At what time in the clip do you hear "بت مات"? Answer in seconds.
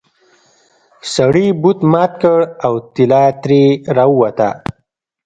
1.61-2.11